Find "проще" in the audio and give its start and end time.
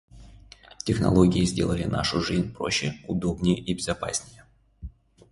2.55-2.95